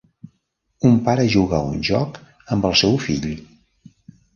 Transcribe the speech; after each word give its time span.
Un 0.91 0.97
pare 1.09 1.27
juga 1.35 1.57
a 1.61 1.69
un 1.75 1.77
joc 1.93 2.19
amb 2.57 2.69
el 2.73 2.77
seu 2.85 3.01
fill. 3.09 3.33